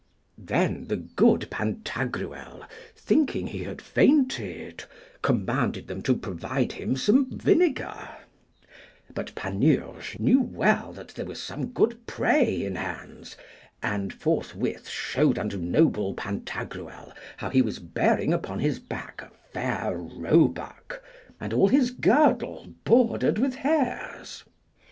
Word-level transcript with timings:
Then 0.39 0.85
the 0.87 0.95
good 0.97 1.47
Pantagruel, 1.51 2.67
thinking 2.95 3.45
he 3.45 3.65
had 3.65 3.83
fainted, 3.83 4.83
commanded 5.21 5.85
them 5.87 6.01
to 6.01 6.15
provide 6.17 6.71
him 6.71 6.97
some 6.97 7.29
vinegar; 7.37 8.09
but 9.13 9.35
Panurge 9.35 10.17
knew 10.17 10.41
well 10.41 10.91
that 10.91 11.09
there 11.09 11.27
was 11.27 11.39
some 11.39 11.67
good 11.67 12.07
prey 12.07 12.63
in 12.65 12.77
hands, 12.77 13.37
and 13.83 14.11
forthwith 14.11 14.89
showed 14.89 15.37
unto 15.37 15.59
noble 15.59 16.15
Pantagruel 16.15 17.13
how 17.37 17.51
he 17.51 17.61
was 17.61 17.77
bearing 17.77 18.33
upon 18.33 18.57
his 18.57 18.79
back 18.79 19.21
a 19.21 19.29
fair 19.53 19.95
roebuck, 19.95 21.03
and 21.39 21.53
all 21.53 21.67
his 21.67 21.91
girdle 21.91 22.73
bordered 22.85 23.37
with 23.37 23.53
hares. 23.57 24.45